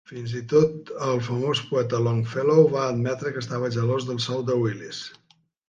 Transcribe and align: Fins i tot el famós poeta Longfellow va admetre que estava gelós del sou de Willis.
Fins 0.09 0.31
i 0.37 0.39
tot 0.53 0.87
el 1.07 1.21
famós 1.27 1.61
poeta 1.73 1.99
Longfellow 2.07 2.63
va 2.73 2.87
admetre 2.95 3.35
que 3.37 3.45
estava 3.47 3.73
gelós 3.79 4.11
del 4.11 4.21
sou 4.29 4.45
de 4.51 4.59
Willis. 4.65 5.07